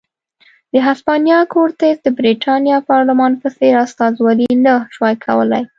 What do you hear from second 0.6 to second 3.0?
د هسپانیا کورتس د برېټانیا